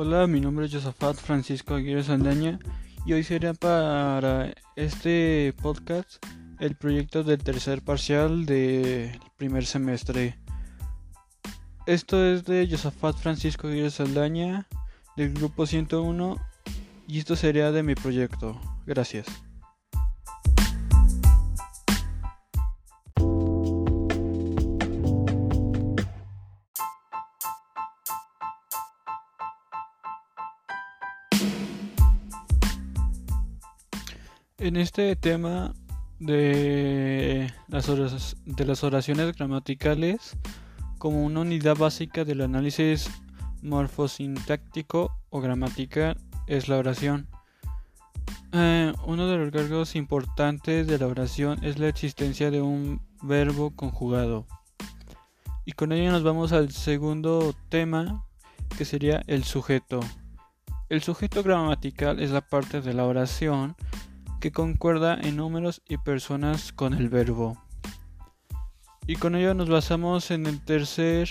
Hola, 0.00 0.28
mi 0.28 0.40
nombre 0.40 0.66
es 0.66 0.72
Josafat 0.72 1.16
Francisco 1.16 1.74
Aguirre 1.74 2.04
Saldaña 2.04 2.60
y 3.04 3.14
hoy 3.14 3.24
será 3.24 3.52
para 3.52 4.54
este 4.76 5.52
podcast 5.60 6.24
el 6.60 6.76
proyecto 6.76 7.24
del 7.24 7.42
tercer 7.42 7.82
parcial 7.82 8.46
del 8.46 9.18
primer 9.38 9.66
semestre. 9.66 10.38
Esto 11.86 12.24
es 12.24 12.44
de 12.44 12.68
Josafat 12.70 13.16
Francisco 13.16 13.66
Aguirre 13.66 13.90
Saldaña 13.90 14.68
del 15.16 15.34
grupo 15.34 15.66
101 15.66 16.36
y 17.08 17.18
esto 17.18 17.34
sería 17.34 17.72
de 17.72 17.82
mi 17.82 17.96
proyecto. 17.96 18.56
Gracias. 18.86 19.26
En 34.60 34.76
este 34.76 35.14
tema 35.14 35.72
de 36.18 37.48
las, 37.68 37.88
oraciones 38.82 39.36
gramaticales 39.36 40.36
como 40.98 41.24
una 41.24 41.42
unidad 41.42 41.76
básica 41.76 42.24
del 42.24 42.40
análisis 42.40 43.08
morfosintáctico 43.62 45.16
o 45.30 45.40
gramatical 45.40 46.18
es 46.48 46.68
la 46.68 46.76
oración. 46.76 47.28
Eh, 48.50 48.92
uno 49.06 49.28
de 49.28 49.36
los 49.36 49.52
rasgos 49.52 49.94
importantes 49.94 50.88
de 50.88 50.98
la 50.98 51.06
oración 51.06 51.64
es 51.64 51.78
la 51.78 51.86
existencia 51.86 52.50
de 52.50 52.60
un 52.60 53.00
verbo 53.22 53.70
conjugado. 53.76 54.44
Y 55.66 55.72
con 55.72 55.92
ello 55.92 56.10
nos 56.10 56.24
vamos 56.24 56.50
al 56.50 56.72
segundo 56.72 57.54
tema, 57.68 58.24
que 58.76 58.84
sería 58.84 59.22
el 59.28 59.44
sujeto. 59.44 60.00
El 60.88 61.00
sujeto 61.00 61.44
gramatical 61.44 62.18
es 62.18 62.32
la 62.32 62.40
parte 62.40 62.80
de 62.80 62.92
la 62.92 63.04
oración 63.04 63.76
que 64.40 64.52
concuerda 64.52 65.18
en 65.20 65.36
números 65.36 65.82
y 65.88 65.96
personas 65.98 66.72
con 66.72 66.94
el 66.94 67.08
verbo. 67.08 67.56
Y 69.06 69.16
con 69.16 69.34
ello 69.34 69.54
nos 69.54 69.68
basamos 69.68 70.30
en 70.30 70.46
el 70.46 70.60
tercer 70.60 71.28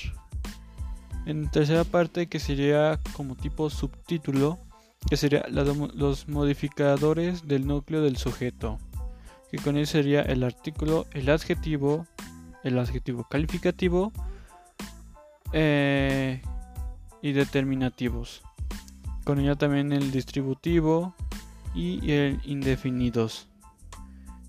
en 1.27 1.44
la 1.44 1.52
tercera 1.52 1.83
parte 1.83 2.27
que 2.27 2.39
sería 2.39 2.99
como 3.14 3.36
tipo 3.36 3.69
subtítulo, 3.69 4.58
que 5.09 5.17
sería 5.17 5.45
los 5.49 6.27
modificadores 6.30 7.47
del 7.47 7.67
núcleo 7.67 8.02
del 8.02 8.16
sujeto, 8.16 8.80
que 9.52 9.58
con 9.58 9.75
él 9.75 9.88
sería 9.88 10.21
el 10.21 10.44
artículo, 10.44 11.05
el 11.11 11.30
adjetivo, 11.30 12.08
el 12.64 12.80
adjetivo 12.80 13.27
calificativo 13.30 14.14
eh, 15.52 16.42
y 17.21 17.33
determinativos. 17.33 18.42
Con 19.25 19.39
ello 19.39 19.58
también 19.58 19.92
el 19.92 20.11
distributivo, 20.11 21.14
y 21.78 22.11
el 22.11 22.42
indefinidos. 22.44 23.47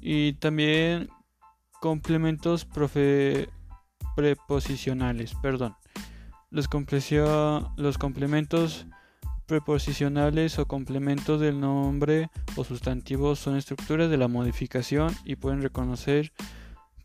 Y 0.01 0.33
también 0.35 1.09
complementos 1.81 2.67
preposicionales, 4.17 5.35
perdón. 5.43 5.77
Los, 6.51 6.69
los 7.77 7.99
complementos 7.99 8.87
preposicionales 9.47 10.59
o 10.59 10.67
complementos 10.67 11.41
del 11.41 11.61
nombre 11.61 12.31
o 12.57 12.65
sustantivo 12.65 13.37
son 13.37 13.57
estructuras 13.57 14.09
de 14.11 14.17
la 14.17 14.29
modificación 14.29 15.15
y 15.25 15.37
pueden 15.37 15.63
reconocer 15.63 16.33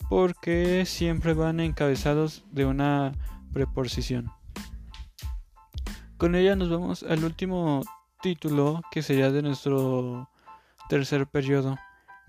porque 0.10 0.86
siempre 0.86 1.34
van 1.34 1.60
encabezados 1.60 2.46
de 2.52 2.66
una 2.66 3.14
preposición. 3.52 4.30
Con 6.18 6.36
ella 6.36 6.56
nos 6.56 6.70
vamos 6.70 7.04
al 7.04 7.24
último 7.24 7.84
título 8.24 8.82
que 8.90 9.04
sería 9.04 9.32
de 9.32 9.42
nuestro 9.42 10.30
tercer 10.88 11.28
periodo, 11.28 11.78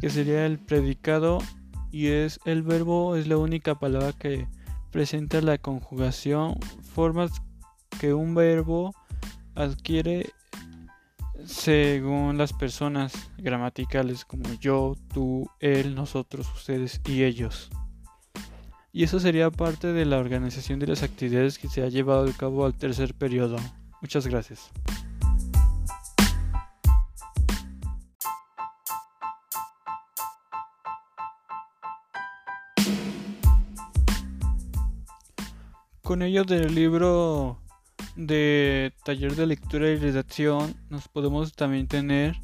que 0.00 0.10
sería 0.10 0.44
el 0.44 0.58
predicado 0.58 1.38
y 1.92 2.08
es 2.08 2.40
el 2.44 2.62
verbo 2.64 3.14
es 3.14 3.28
la 3.28 3.38
única 3.38 3.76
palabra 3.76 4.12
que 4.12 4.48
presenta 4.90 5.40
la 5.40 5.56
conjugación, 5.56 6.58
formas 6.94 7.30
que 8.00 8.12
un 8.12 8.34
verbo 8.34 8.92
adquiere 9.54 10.32
según 11.46 12.38
las 12.38 12.52
personas 12.52 13.30
gramaticales 13.38 14.24
como 14.24 14.52
yo, 14.54 14.96
tú, 15.12 15.48
él, 15.60 15.94
nosotros, 15.94 16.52
ustedes 16.54 17.00
y 17.06 17.22
ellos. 17.22 17.70
Y 18.92 19.04
eso 19.04 19.20
sería 19.20 19.50
parte 19.50 19.92
de 19.92 20.04
la 20.06 20.18
organización 20.18 20.80
de 20.80 20.88
las 20.88 21.04
actividades 21.04 21.58
que 21.58 21.68
se 21.68 21.82
ha 21.82 21.88
llevado 21.88 22.28
a 22.28 22.32
cabo 22.32 22.64
al 22.64 22.74
tercer 22.74 23.14
periodo. 23.14 23.56
Muchas 24.00 24.26
gracias. 24.26 24.70
Con 36.04 36.20
ello 36.20 36.44
del 36.44 36.74
libro 36.74 37.62
de 38.14 38.92
taller 39.06 39.36
de 39.36 39.46
lectura 39.46 39.88
y 39.88 39.96
redacción 39.96 40.76
nos 40.90 41.08
podemos 41.08 41.54
también 41.54 41.88
tener 41.88 42.36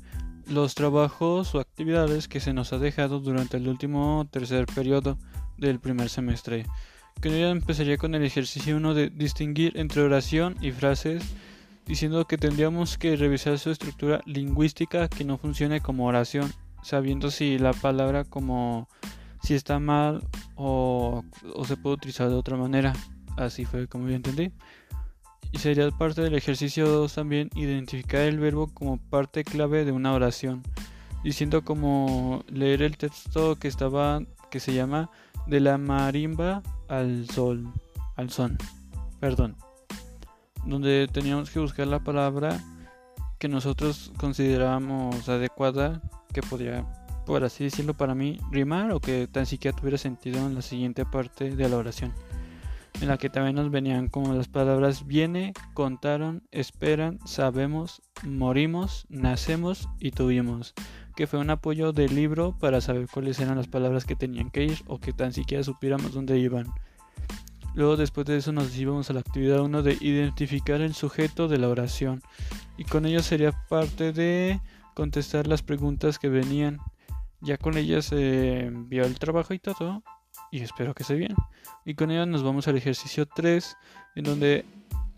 los 0.47 0.75
trabajos 0.75 1.55
o 1.55 1.61
actividades 1.61 2.27
que 2.27 2.41
se 2.41 2.55
nos 2.55 2.73
ha 2.73 2.79
dejado 2.79 3.21
durante 3.21 3.59
el 3.59 3.69
último 3.69 4.27
tercer 4.31 4.65
periodo 4.65 5.19
del 5.59 5.79
primer 5.79 6.09
semestre. 6.09 6.65
Con 7.23 7.35
ello 7.35 7.51
empezaría 7.51 7.99
con 7.99 8.15
el 8.15 8.25
ejercicio 8.25 8.79
1 8.79 8.95
de 8.95 9.11
distinguir 9.11 9.77
entre 9.77 10.01
oración 10.01 10.57
y 10.63 10.71
frases, 10.71 11.23
diciendo 11.85 12.25
que 12.25 12.39
tendríamos 12.39 12.97
que 12.97 13.15
revisar 13.15 13.59
su 13.59 13.71
estructura 13.71 14.23
lingüística 14.25 15.07
que 15.09 15.27
no 15.27 15.37
funcione 15.37 15.83
como 15.83 16.07
oración, 16.07 16.51
sabiendo 16.83 17.31
si 17.31 17.59
la 17.59 17.75
palabra 17.75 18.25
como 18.25 18.89
si 19.43 19.53
está 19.53 19.79
mal 19.79 20.27
o, 20.55 21.25
o 21.55 21.65
se 21.67 21.77
puede 21.77 21.97
utilizar 21.97 22.31
de 22.31 22.37
otra 22.37 22.57
manera. 22.57 22.95
Así 23.37 23.65
fue 23.65 23.87
como 23.89 24.09
yo 24.09 24.15
entendí. 24.15 24.53
Y 25.53 25.59
sería 25.59 25.91
parte 25.91 26.23
del 26.23 26.35
ejercicio 26.35 26.89
2 26.89 27.13
también 27.13 27.51
identificar 27.55 28.21
el 28.21 28.39
verbo 28.39 28.69
como 28.73 28.99
parte 28.99 29.43
clave 29.43 29.85
de 29.85 29.93
una 29.93 30.13
oración, 30.13 30.63
diciendo 31.25 31.65
como 31.65 32.45
leer 32.49 32.83
el 32.83 32.97
texto 32.97 33.57
que 33.57 33.69
estaba 33.69 34.23
que 34.51 34.61
se 34.61 34.75
llama 34.75 35.11
de 35.47 35.61
la 35.61 35.79
marimba 35.79 36.63
al 36.89 37.29
sol, 37.29 37.73
al 38.17 38.31
son. 38.31 38.59
Perdón. 39.19 39.57
Donde 40.65 41.09
teníamos 41.11 41.51
que 41.51 41.59
buscar 41.59 41.87
la 41.87 42.01
palabra 42.01 42.63
que 43.39 43.49
nosotros 43.49 44.13
considerábamos 44.19 45.29
adecuada 45.29 46.03
que 46.33 46.43
podría 46.43 46.87
por 47.27 47.45
así 47.45 47.65
decirlo 47.65 47.95
para 47.95 48.15
mí 48.15 48.39
rimar 48.51 48.93
o 48.93 49.01
que 49.01 49.27
tan 49.27 49.47
siquiera 49.47 49.77
tuviera 49.77 49.99
sentido 49.99 50.47
en 50.47 50.55
la 50.55 50.63
siguiente 50.63 51.07
parte 51.07 51.55
de 51.55 51.69
la 51.69 51.77
oración 51.77 52.13
en 53.01 53.09
la 53.09 53.17
que 53.17 53.31
también 53.31 53.57
nos 53.57 53.71
venían 53.71 54.09
como 54.09 54.35
las 54.35 54.49
palabras 54.49 55.07
viene, 55.07 55.55
contaron, 55.73 56.43
esperan, 56.51 57.19
sabemos, 57.25 58.03
morimos, 58.23 59.07
nacemos 59.09 59.89
y 59.99 60.11
tuvimos, 60.11 60.75
que 61.17 61.27
fue 61.27 61.39
un 61.39 61.51
apoyo 61.51 61.93
del 61.93 62.15
libro 62.15 62.57
para 62.59 62.81
saber 62.81 63.09
cuáles 63.13 63.41
eran 63.41 63.57
las 63.57 63.69
palabras 63.69 64.05
que 64.05 64.17
tenían 64.17 64.51
que 64.51 64.65
ir 64.65 64.79
o 64.87 64.99
que 64.99 65.13
tan 65.13 65.33
siquiera 65.33 65.65
supiéramos 65.65 66.13
dónde 66.13 66.39
iban. 66.39 66.67
Luego 67.75 67.97
después 67.97 68.27
de 68.27 68.37
eso 68.37 68.53
nos 68.53 68.77
íbamos 68.77 69.09
a 69.09 69.13
la 69.15 69.21
actividad 69.21 69.61
1 69.61 69.83
de 69.83 69.97
identificar 70.01 70.81
el 70.81 70.93
sujeto 70.93 71.49
de 71.49 71.59
la 71.59 71.69
oración 71.69 72.21
y 72.77 72.85
con 72.85 73.07
ello 73.07 73.23
sería 73.23 73.53
parte 73.69 74.13
de 74.13 74.61
contestar 74.95 75.47
las 75.47 75.63
preguntas 75.63 76.19
que 76.19 76.29
venían. 76.29 76.79
Ya 77.41 77.57
con 77.57 77.79
ellas 77.79 78.07
se 78.07 78.67
envió 78.67 79.05
el 79.05 79.19
trabajo 79.19 79.55
y 79.55 79.59
todo 79.59 80.03
y 80.51 80.63
espero 80.63 80.95
que 80.95 81.03
esté 81.03 81.15
bien. 81.15 81.35
Y 81.85 81.95
con 81.95 82.11
ello 82.11 82.27
nos 82.27 82.43
vamos 82.43 82.69
al 82.69 82.77
ejercicio 82.77 83.27
3, 83.27 83.77
en 84.17 84.25
donde 84.25 84.65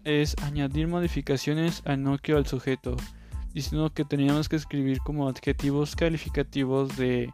es 0.05 0.37
añadir 0.43 0.88
modificaciones 0.88 1.82
al 1.84 2.02
núcleo 2.02 2.37
al 2.37 2.46
sujeto, 2.46 2.96
diciendo 3.55 3.93
que 3.93 4.05
teníamos 4.05 4.49
que 4.49 4.56
escribir 4.56 4.99
como 5.00 5.29
adjetivos 5.29 5.96
calificativos 5.96 6.96
de, 6.96 7.32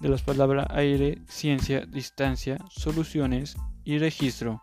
de 0.00 0.08
las 0.08 0.22
palabras 0.22 0.66
aire, 0.70 1.18
ciencia, 1.28 1.86
distancia, 1.86 2.58
soluciones 2.70 3.56
y 3.84 3.98
registro. 3.98 4.62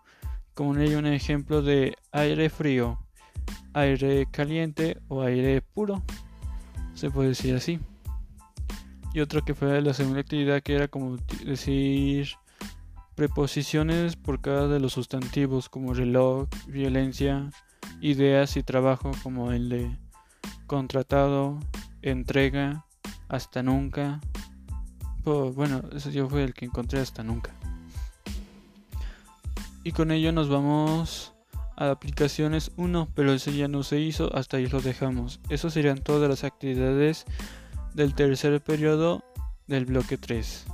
Como 0.53 0.75
en 0.75 0.81
ello 0.81 0.99
un 0.99 1.05
ejemplo 1.05 1.61
de 1.61 1.95
aire 2.11 2.49
frío, 2.49 2.99
aire 3.73 4.27
caliente 4.31 4.97
o 5.07 5.21
aire 5.21 5.61
puro. 5.61 6.03
Se 6.95 7.11
puede 7.11 7.29
decir 7.29 7.55
así. 7.55 7.79
Y 9.13 9.19
otro 9.19 9.43
que 9.43 9.53
fue 9.53 9.81
la 9.81 9.93
segunda 9.93 10.19
actividad 10.19 10.61
que 10.61 10.75
era 10.75 10.87
como 10.87 11.17
decir 11.45 12.29
Preposiciones 13.17 14.15
por 14.15 14.41
cada 14.41 14.67
de 14.67 14.79
los 14.79 14.93
sustantivos 14.93 15.69
como 15.69 15.95
reloj, 15.95 16.47
violencia, 16.67 17.49
ideas 17.99 18.55
y 18.57 18.61
trabajo 18.61 19.09
como 19.23 19.51
el 19.51 19.69
de 19.69 19.97
contratado, 20.67 21.59
entrega, 22.03 22.85
hasta 23.27 23.63
nunca. 23.63 24.21
bueno, 25.23 25.81
ese 25.95 26.11
yo 26.11 26.29
fue 26.29 26.43
el 26.43 26.53
que 26.53 26.65
encontré 26.65 26.99
hasta 26.99 27.23
nunca. 27.23 27.55
Y 29.83 29.93
con 29.93 30.11
ello 30.11 30.31
nos 30.31 30.47
vamos 30.47 31.33
aplicaciones 31.75 32.71
1, 32.77 33.07
pero 33.15 33.33
ese 33.33 33.57
ya 33.57 33.67
no 33.67 33.81
se 33.81 33.99
hizo, 33.99 34.31
hasta 34.35 34.57
ahí 34.57 34.67
lo 34.67 34.79
dejamos. 34.79 35.39
Eso 35.49 35.71
serían 35.71 36.03
todas 36.03 36.29
las 36.29 36.43
actividades 36.43 37.25
del 37.95 38.13
tercer 38.13 38.61
periodo 38.61 39.23
del 39.65 39.85
bloque 39.85 40.19
3. 40.19 40.65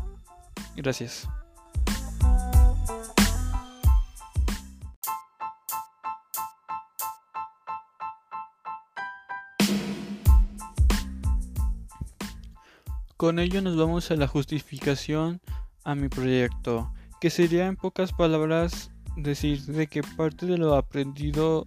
Gracias. 0.75 1.29
Con 13.23 13.39
ello 13.39 13.61
nos 13.61 13.77
vamos 13.77 14.11
a 14.11 14.17
la 14.17 14.27
justificación 14.27 15.39
a 15.85 15.95
mi 15.95 16.09
proyecto, 16.09 16.91
que 17.21 17.29
sería 17.29 17.67
en 17.67 17.77
pocas 17.77 18.11
palabras 18.11 18.91
decir 19.15 19.61
de 19.61 19.87
que 19.87 20.03
parte 20.03 20.45
de 20.45 20.57
lo 20.57 20.75
aprendido 20.75 21.65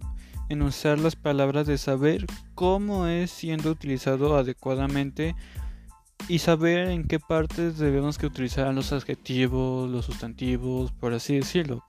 en 0.49 0.61
usar 0.61 0.99
las 0.99 1.15
palabras 1.15 1.65
de 1.65 1.79
saber 1.79 2.27
cómo 2.53 3.07
es 3.07 3.31
siendo 3.31 3.71
utilizado 3.71 4.37
adecuadamente 4.37 5.35
y 6.27 6.37
saber 6.37 6.89
en 6.89 7.07
qué 7.07 7.19
partes 7.19 7.79
debemos 7.79 8.19
que 8.19 8.27
utilizar 8.27 8.71
los 8.71 8.93
adjetivos, 8.93 9.89
los 9.89 10.05
sustantivos, 10.05 10.91
por 10.91 11.15
así 11.15 11.37
decirlo. 11.37 11.83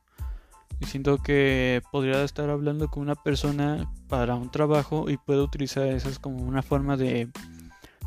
Y 0.81 0.87
siento 0.87 1.19
que 1.19 1.83
podría 1.93 2.25
estar 2.25 2.49
hablando 2.49 2.89
con 2.89 3.03
una 3.03 3.17
persona 3.17 3.93
para 4.09 4.35
un 4.35 4.51
trabajo 4.51 5.11
y 5.11 5.19
puedo 5.19 5.45
utilizar 5.45 5.89
esas 5.89 6.19
como 6.19 6.39
una 6.39 6.63
forma 6.63 6.97
de 6.97 7.29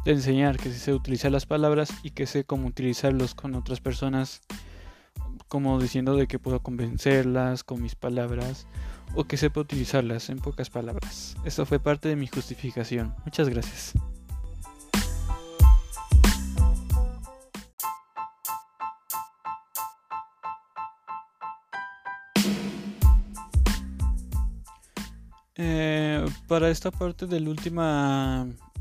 de 0.06 0.12
enseñar, 0.12 0.58
que 0.58 0.72
sé 0.72 0.94
utilizar 0.94 1.32
las 1.32 1.46
palabras 1.46 1.94
y 2.04 2.12
que 2.12 2.26
sé 2.26 2.44
cómo 2.44 2.68
utilizarlos 2.68 3.36
con 3.36 3.56
otras 3.56 3.80
personas, 3.80 4.42
como 5.48 5.80
diciendo 5.80 6.16
de 6.16 6.28
que 6.28 6.40
puedo 6.40 6.62
convencerlas 6.62 7.64
con 7.64 7.82
mis 7.82 7.96
palabras 7.96 8.68
o 9.16 9.26
que 9.26 9.38
sepa 9.38 9.60
utilizarlas 9.60 10.30
en 10.30 10.40
pocas 10.40 10.70
palabras. 10.70 11.36
Eso 11.46 11.66
fue 11.66 11.80
parte 11.80 12.10
de 12.10 12.16
mi 12.16 12.28
justificación. 12.28 13.14
Muchas 13.26 13.50
gracias. 13.50 13.94
Para 26.52 26.70
esta 26.70 26.92
parte 26.92 27.28
del 27.28 27.48
último 27.48 27.82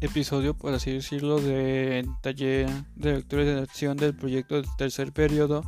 episodio, 0.00 0.54
por 0.54 0.74
así 0.74 0.90
decirlo, 0.90 1.40
de 1.40 2.04
taller 2.20 2.68
de 2.96 3.12
lectura 3.14 3.44
de 3.44 3.60
acción 3.60 3.96
del 3.96 4.12
proyecto 4.12 4.56
del 4.56 4.66
tercer 4.76 5.12
periodo, 5.12 5.62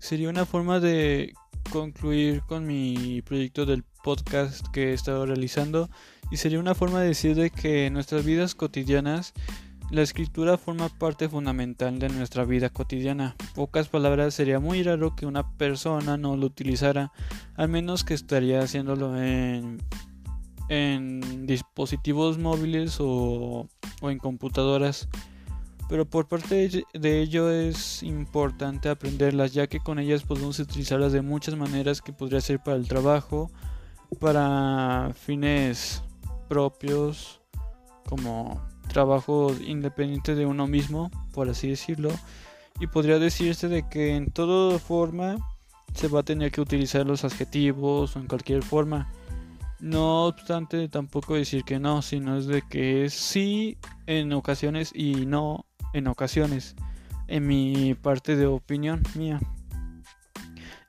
sería 0.00 0.28
una 0.28 0.44
forma 0.44 0.80
de 0.80 1.34
concluir 1.70 2.42
con 2.48 2.66
mi 2.66 3.22
proyecto 3.22 3.64
del 3.64 3.84
podcast 4.02 4.66
que 4.72 4.90
he 4.90 4.92
estado 4.92 5.24
realizando 5.24 5.88
y 6.32 6.38
sería 6.38 6.58
una 6.58 6.74
forma 6.74 7.00
de 7.00 7.06
decir 7.06 7.36
de 7.36 7.50
que 7.50 7.86
en 7.86 7.92
nuestras 7.92 8.24
vidas 8.24 8.56
cotidianas 8.56 9.32
la 9.92 10.02
escritura 10.02 10.58
forma 10.58 10.88
parte 10.88 11.28
fundamental 11.28 12.00
de 12.00 12.08
nuestra 12.08 12.44
vida 12.44 12.70
cotidiana. 12.70 13.36
Pocas 13.54 13.88
palabras, 13.88 14.34
sería 14.34 14.58
muy 14.58 14.82
raro 14.82 15.14
que 15.14 15.26
una 15.26 15.48
persona 15.56 16.16
no 16.16 16.36
lo 16.36 16.46
utilizara, 16.46 17.12
al 17.54 17.68
menos 17.68 18.02
que 18.02 18.14
estaría 18.14 18.58
haciéndolo 18.62 19.16
en 19.16 19.78
en 20.68 21.46
dispositivos 21.46 22.38
móviles 22.38 22.98
o, 23.00 23.68
en 24.02 24.18
computadoras. 24.18 25.08
Pero 25.88 26.04
por 26.04 26.26
parte 26.26 26.84
de 26.92 27.20
ello 27.20 27.50
es 27.50 28.02
importante 28.02 28.88
aprenderlas 28.88 29.52
ya 29.52 29.68
que 29.68 29.78
con 29.78 30.00
ellas 30.00 30.24
podemos 30.24 30.58
utilizarlas 30.58 31.12
de 31.12 31.22
muchas 31.22 31.56
maneras 31.56 32.02
que 32.02 32.12
podría 32.12 32.40
ser 32.40 32.60
para 32.60 32.76
el 32.76 32.88
trabajo, 32.88 33.50
para 34.18 35.12
fines 35.14 36.02
propios, 36.48 37.40
como 38.08 38.60
trabajo 38.88 39.54
independiente 39.64 40.34
de 40.34 40.46
uno 40.46 40.66
mismo, 40.66 41.10
por 41.32 41.48
así 41.48 41.68
decirlo. 41.68 42.10
Y 42.80 42.88
podría 42.88 43.18
decirse 43.18 43.68
de 43.68 43.88
que 43.88 44.16
en 44.16 44.30
toda 44.30 44.78
forma 44.78 45.36
se 45.94 46.08
va 46.08 46.20
a 46.20 46.24
tener 46.24 46.50
que 46.50 46.60
utilizar 46.60 47.06
los 47.06 47.24
adjetivos 47.24 48.16
o 48.16 48.18
en 48.18 48.26
cualquier 48.26 48.62
forma. 48.62 49.10
No 49.80 50.24
obstante, 50.24 50.88
tampoco 50.88 51.34
decir 51.34 51.64
que 51.64 51.78
no, 51.78 52.00
sino 52.02 52.38
es 52.38 52.46
de 52.46 52.62
que 52.62 53.10
sí 53.10 53.76
en 54.06 54.32
ocasiones 54.32 54.90
y 54.94 55.26
no 55.26 55.66
en 55.92 56.06
ocasiones, 56.08 56.74
en 57.28 57.46
mi 57.46 57.94
parte 57.94 58.36
de 58.36 58.46
opinión 58.46 59.02
mía. 59.14 59.40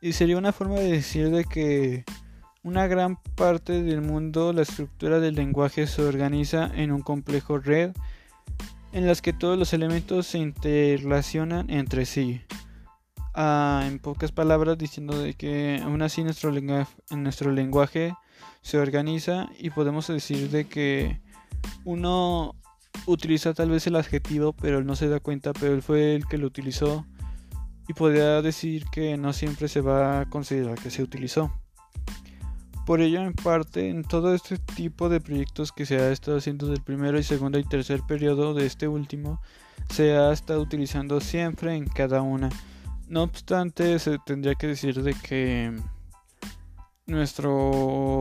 Y 0.01 0.13
sería 0.13 0.37
una 0.37 0.53
forma 0.53 0.75
de 0.75 0.91
decir 0.91 1.29
de 1.31 1.43
que 1.43 2.05
una 2.63 2.87
gran 2.87 3.17
parte 3.35 3.81
del 3.83 4.01
mundo 4.01 4.53
la 4.53 4.61
estructura 4.61 5.19
del 5.19 5.35
lenguaje 5.35 5.87
se 5.87 6.03
organiza 6.03 6.69
en 6.73 6.91
un 6.91 7.01
complejo 7.01 7.57
red 7.57 7.91
en 8.93 9.05
las 9.05 9.21
que 9.21 9.33
todos 9.33 9.57
los 9.57 9.73
elementos 9.73 10.27
se 10.27 10.39
interrelacionan 10.39 11.69
entre 11.69 12.05
sí. 12.05 12.41
Ah, 13.33 13.83
en 13.85 13.99
pocas 13.99 14.31
palabras, 14.31 14.77
diciendo 14.77 15.19
de 15.19 15.33
que 15.33 15.79
aún 15.83 16.01
así 16.01 16.23
nuestro 16.23 16.51
nuestro 17.11 17.51
lenguaje 17.51 18.13
se 18.61 18.77
organiza 18.77 19.49
y 19.59 19.69
podemos 19.69 20.07
decir 20.07 20.49
de 20.49 20.65
que 20.65 21.19
uno 21.85 22.55
utiliza 23.05 23.53
tal 23.53 23.69
vez 23.69 23.87
el 23.87 23.95
adjetivo 23.95 24.53
pero 24.53 24.79
él 24.79 24.85
no 24.85 24.95
se 24.95 25.07
da 25.07 25.19
cuenta 25.19 25.53
pero 25.53 25.73
él 25.73 25.81
fue 25.81 26.15
el 26.15 26.25
que 26.27 26.37
lo 26.37 26.47
utilizó 26.47 27.05
y 27.87 27.93
podría 27.93 28.41
decir 28.41 28.85
que 28.91 29.17
no 29.17 29.33
siempre 29.33 29.67
se 29.67 29.81
va 29.81 30.21
a 30.21 30.29
considerar 30.29 30.77
que 30.77 30.91
se 30.91 31.01
utilizó. 31.01 31.51
Por 32.85 33.01
ello, 33.01 33.21
en 33.21 33.33
parte, 33.33 33.89
en 33.89 34.03
todo 34.03 34.33
este 34.33 34.57
tipo 34.57 35.09
de 35.09 35.19
proyectos 35.19 35.71
que 35.71 35.85
se 35.85 35.97
ha 35.97 36.11
estado 36.11 36.37
haciendo 36.37 36.67
del 36.67 36.81
primero 36.81 37.19
y 37.19 37.23
segundo 37.23 37.59
y 37.59 37.63
tercer 37.63 38.01
periodo 38.07 38.53
de 38.53 38.65
este 38.65 38.87
último, 38.87 39.41
se 39.89 40.15
ha 40.15 40.31
estado 40.31 40.61
utilizando 40.61 41.19
siempre 41.19 41.75
en 41.75 41.85
cada 41.85 42.21
una. 42.21 42.49
No 43.09 43.23
obstante, 43.23 43.99
se 43.99 44.17
tendría 44.25 44.55
que 44.55 44.67
decir 44.67 45.01
de 45.01 45.13
que 45.13 45.75
nuestra 47.07 47.49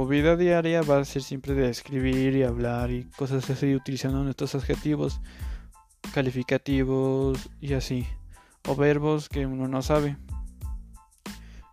vida 0.09 0.37
diaria 0.37 0.81
va 0.81 0.99
a 0.99 1.05
ser 1.05 1.23
siempre 1.23 1.55
de 1.55 1.69
escribir 1.69 2.37
y 2.37 2.44
hablar 2.44 2.93
y 2.93 3.05
cosas 3.17 3.50
así 3.50 3.75
utilizando 3.75 4.23
nuestros 4.23 4.55
adjetivos, 4.55 5.21
calificativos 6.15 7.50
y 7.61 7.75
así, 7.75 8.06
o 8.69 8.77
verbos 8.77 9.29
que 9.29 9.44
uno 9.44 9.67
no 9.67 9.83
sabe. 9.83 10.17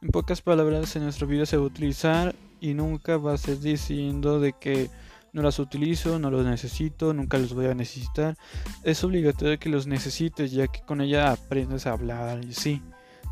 En 0.02 0.10
pocas 0.10 0.42
palabras, 0.42 0.96
en 0.96 1.04
nuestra 1.04 1.28
vida 1.28 1.46
se 1.46 1.56
va 1.56 1.64
a 1.64 1.68
utilizar 1.68 2.36
y 2.60 2.74
nunca 2.74 3.18
va 3.18 3.34
a 3.34 3.38
ser 3.38 3.60
diciendo 3.60 4.40
de 4.40 4.54
que 4.54 4.90
no 5.34 5.44
las 5.44 5.60
utilizo, 5.60 6.18
no 6.18 6.32
los 6.32 6.46
necesito, 6.46 7.14
nunca 7.14 7.38
los 7.38 7.54
voy 7.54 7.68
a 7.68 7.76
necesitar. 7.76 8.38
Es 8.84 9.04
obligatorio 9.04 9.60
que 9.60 9.70
los 9.70 9.86
necesites 9.86 10.52
ya 10.52 10.68
que 10.68 10.82
con 10.82 11.00
ella 11.00 11.32
aprendes 11.32 11.86
a 11.86 11.94
hablar 11.94 12.44
y 12.44 12.54
sí. 12.54 12.82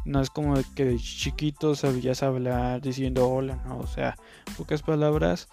No 0.05 0.20
es 0.22 0.29
como 0.29 0.55
que 0.75 0.86
de 0.86 0.98
chiquito 0.98 1.75
sabías 1.75 2.24
hablar 2.24 2.81
diciendo 2.81 3.29
hola, 3.29 3.62
¿no? 3.65 3.77
O 3.79 3.88
sea, 3.88 4.15
pocas 4.58 4.81
palabras. 4.81 5.48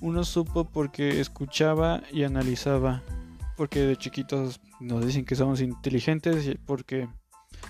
Uno 0.00 0.24
supo 0.24 0.64
porque 0.64 1.20
escuchaba 1.20 2.02
y 2.12 2.24
analizaba. 2.24 3.02
Porque 3.56 3.80
de 3.80 3.96
chiquitos 3.96 4.60
nos 4.80 5.06
dicen 5.06 5.24
que 5.24 5.36
somos 5.36 5.60
inteligentes 5.60 6.46
y 6.46 6.54
porque 6.56 7.08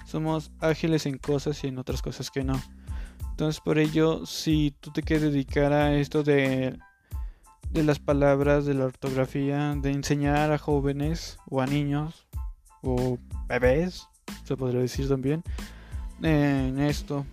somos 0.06 0.50
ágiles 0.60 1.06
en 1.06 1.18
cosas 1.18 1.62
y 1.62 1.68
en 1.68 1.78
otras 1.78 2.02
cosas 2.02 2.30
que 2.30 2.42
no. 2.42 2.60
Entonces 3.30 3.60
por 3.60 3.78
ello, 3.78 4.26
si 4.26 4.74
tú 4.80 4.90
te 4.90 5.02
quieres 5.02 5.32
dedicar 5.32 5.72
a 5.72 5.94
esto 5.94 6.22
de, 6.22 6.78
de 7.70 7.82
las 7.82 7.98
palabras, 7.98 8.64
de 8.64 8.74
la 8.74 8.86
ortografía, 8.86 9.74
de 9.74 9.90
enseñar 9.90 10.52
a 10.52 10.58
jóvenes 10.58 11.38
o 11.50 11.60
a 11.60 11.66
niños 11.66 12.26
o 12.82 13.18
bebés, 13.48 14.08
se 14.44 14.56
podría 14.56 14.80
decir 14.80 15.08
también, 15.08 15.42
en 16.24 16.80
esto. 16.80 17.26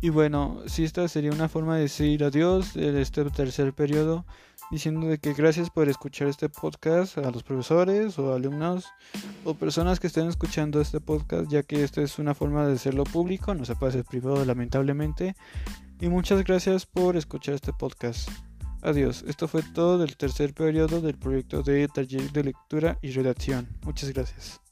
Y 0.00 0.10
bueno, 0.10 0.60
si 0.66 0.84
esta 0.84 1.08
sería 1.08 1.32
una 1.32 1.48
forma 1.48 1.76
de 1.76 1.82
decir 1.82 2.22
adiós 2.22 2.76
en 2.76 2.96
este 2.96 3.24
tercer 3.30 3.72
periodo, 3.72 4.24
diciendo 4.70 5.06
de 5.06 5.18
que 5.18 5.32
gracias 5.32 5.70
por 5.70 5.88
escuchar 5.88 6.28
este 6.28 6.48
podcast 6.48 7.18
a 7.18 7.30
los 7.30 7.42
profesores 7.42 8.18
o 8.18 8.34
alumnos 8.34 8.86
o 9.44 9.54
personas 9.54 10.00
que 10.00 10.06
estén 10.06 10.28
escuchando 10.28 10.80
este 10.80 11.00
podcast, 11.00 11.50
ya 11.50 11.62
que 11.62 11.82
esta 11.82 12.02
es 12.02 12.18
una 12.18 12.34
forma 12.34 12.66
de 12.66 12.74
hacerlo 12.74 13.04
público, 13.04 13.54
no 13.54 13.64
se 13.64 13.74
puede 13.74 13.90
hacer 13.90 14.04
privado 14.04 14.44
lamentablemente. 14.44 15.34
Y 16.00 16.08
muchas 16.08 16.44
gracias 16.44 16.84
por 16.84 17.16
escuchar 17.16 17.54
este 17.54 17.72
podcast. 17.72 18.28
Adiós, 18.82 19.24
esto 19.26 19.48
fue 19.48 19.62
todo 19.62 19.98
del 19.98 20.16
tercer 20.16 20.52
periodo 20.52 21.00
del 21.00 21.16
proyecto 21.16 21.62
de 21.62 21.88
taller 21.88 22.30
de 22.32 22.44
lectura 22.44 22.98
y 23.02 23.10
redacción. 23.10 23.66
Muchas 23.82 24.12
gracias. 24.12 24.65